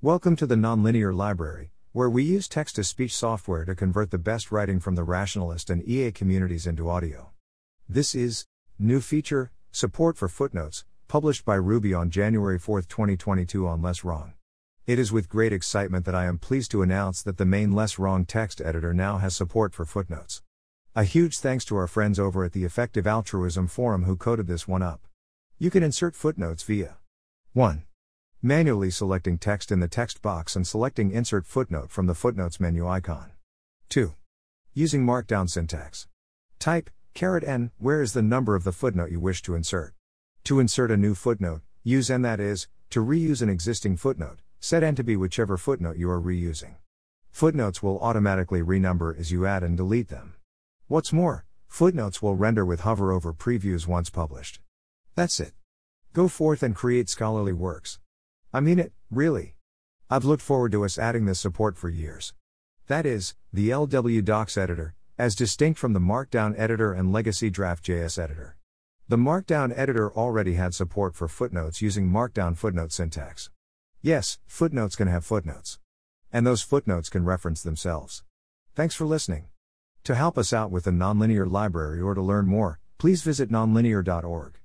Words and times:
Welcome 0.00 0.36
to 0.36 0.46
the 0.46 0.54
Nonlinear 0.54 1.12
Library, 1.12 1.72
where 1.90 2.08
we 2.08 2.22
use 2.22 2.46
text 2.46 2.76
to 2.76 2.84
speech 2.84 3.12
software 3.16 3.64
to 3.64 3.74
convert 3.74 4.12
the 4.12 4.16
best 4.16 4.52
writing 4.52 4.78
from 4.78 4.94
the 4.94 5.02
rationalist 5.02 5.70
and 5.70 5.82
EA 5.88 6.12
communities 6.12 6.68
into 6.68 6.88
audio. 6.88 7.30
This 7.88 8.14
is 8.14 8.46
New 8.78 9.00
Feature 9.00 9.50
Support 9.72 10.16
for 10.16 10.28
Footnotes, 10.28 10.84
published 11.08 11.44
by 11.44 11.56
Ruby 11.56 11.92
on 11.92 12.10
January 12.10 12.60
4, 12.60 12.82
2022 12.82 13.66
on 13.66 13.82
Less 13.82 14.04
Wrong. 14.04 14.34
It 14.86 15.00
is 15.00 15.10
with 15.10 15.28
great 15.28 15.52
excitement 15.52 16.04
that 16.04 16.14
I 16.14 16.26
am 16.26 16.38
pleased 16.38 16.70
to 16.70 16.82
announce 16.82 17.20
that 17.24 17.36
the 17.36 17.44
main 17.44 17.72
Less 17.72 17.98
Wrong 17.98 18.24
text 18.24 18.60
editor 18.60 18.94
now 18.94 19.18
has 19.18 19.34
support 19.34 19.74
for 19.74 19.84
footnotes. 19.84 20.42
A 20.94 21.02
huge 21.02 21.38
thanks 21.40 21.64
to 21.64 21.76
our 21.76 21.88
friends 21.88 22.20
over 22.20 22.44
at 22.44 22.52
the 22.52 22.62
Effective 22.62 23.08
Altruism 23.08 23.66
Forum 23.66 24.04
who 24.04 24.14
coded 24.14 24.46
this 24.46 24.68
one 24.68 24.80
up. 24.80 25.08
You 25.58 25.72
can 25.72 25.82
insert 25.82 26.14
footnotes 26.14 26.62
via 26.62 26.98
1. 27.54 27.82
Manually 28.42 28.88
selecting 28.88 29.36
text 29.36 29.72
in 29.72 29.80
the 29.80 29.88
text 29.88 30.22
box 30.22 30.54
and 30.54 30.64
selecting 30.64 31.10
Insert 31.10 31.44
Footnote 31.44 31.90
from 31.90 32.06
the 32.06 32.14
Footnotes 32.14 32.60
menu 32.60 32.86
icon. 32.86 33.32
2. 33.88 34.14
Using 34.74 35.04
Markdown 35.04 35.50
syntax. 35.50 36.06
Type, 36.60 36.88
caret 37.14 37.42
n, 37.42 37.72
where 37.78 38.00
is 38.00 38.12
the 38.12 38.22
number 38.22 38.54
of 38.54 38.62
the 38.62 38.70
footnote 38.70 39.10
you 39.10 39.18
wish 39.18 39.42
to 39.42 39.56
insert. 39.56 39.92
To 40.44 40.60
insert 40.60 40.92
a 40.92 40.96
new 40.96 41.16
footnote, 41.16 41.62
use 41.82 42.10
n 42.10 42.22
that 42.22 42.38
is, 42.38 42.68
to 42.90 43.04
reuse 43.04 43.42
an 43.42 43.48
existing 43.48 43.96
footnote, 43.96 44.38
set 44.60 44.84
n 44.84 44.94
to 44.94 45.02
be 45.02 45.16
whichever 45.16 45.56
footnote 45.56 45.96
you 45.96 46.08
are 46.08 46.22
reusing. 46.22 46.76
Footnotes 47.32 47.82
will 47.82 47.98
automatically 47.98 48.62
renumber 48.62 49.18
as 49.18 49.32
you 49.32 49.46
add 49.46 49.64
and 49.64 49.76
delete 49.76 50.10
them. 50.10 50.36
What's 50.86 51.12
more, 51.12 51.44
footnotes 51.66 52.22
will 52.22 52.36
render 52.36 52.64
with 52.64 52.82
hover 52.82 53.10
over 53.10 53.34
previews 53.34 53.88
once 53.88 54.10
published. 54.10 54.60
That's 55.16 55.40
it. 55.40 55.54
Go 56.12 56.28
forth 56.28 56.62
and 56.62 56.76
create 56.76 57.08
scholarly 57.08 57.52
works. 57.52 57.98
I 58.52 58.60
mean 58.60 58.78
it, 58.78 58.92
really. 59.10 59.54
I've 60.08 60.24
looked 60.24 60.42
forward 60.42 60.72
to 60.72 60.84
us 60.84 60.98
adding 60.98 61.26
this 61.26 61.38
support 61.38 61.76
for 61.76 61.90
years. 61.90 62.32
That 62.86 63.04
is, 63.04 63.34
the 63.52 63.68
LW 63.68 64.24
Docs 64.24 64.56
editor, 64.56 64.94
as 65.18 65.34
distinct 65.34 65.78
from 65.78 65.92
the 65.92 66.00
Markdown 66.00 66.54
editor 66.58 66.94
and 66.94 67.12
Legacy 67.12 67.50
Draft.js 67.50 68.18
editor. 68.18 68.56
The 69.06 69.16
Markdown 69.18 69.72
editor 69.76 70.10
already 70.10 70.54
had 70.54 70.74
support 70.74 71.14
for 71.14 71.28
footnotes 71.28 71.82
using 71.82 72.10
Markdown 72.10 72.56
footnote 72.56 72.92
syntax. 72.92 73.50
Yes, 74.00 74.38
footnotes 74.46 74.96
can 74.96 75.08
have 75.08 75.26
footnotes. 75.26 75.78
And 76.32 76.46
those 76.46 76.62
footnotes 76.62 77.10
can 77.10 77.24
reference 77.24 77.62
themselves. 77.62 78.22
Thanks 78.74 78.94
for 78.94 79.04
listening. 79.04 79.48
To 80.04 80.14
help 80.14 80.38
us 80.38 80.52
out 80.52 80.70
with 80.70 80.84
the 80.84 80.90
Nonlinear 80.90 81.50
Library 81.50 82.00
or 82.00 82.14
to 82.14 82.22
learn 82.22 82.46
more, 82.46 82.80
please 82.96 83.22
visit 83.22 83.50
nonlinear.org. 83.50 84.57